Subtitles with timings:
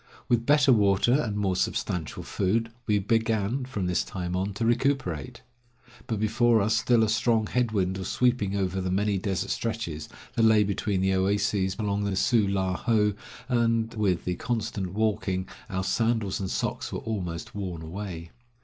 [0.27, 5.43] With better water and more substantial food we began, from this time on, to recuperate.
[6.07, 10.09] But before us still a strong head wind was sweeping over the many desert stretches
[10.33, 13.13] that lay between the oases along the Su la ho,
[13.47, 18.31] and with the constant walking our sandals and socks were almost worn away.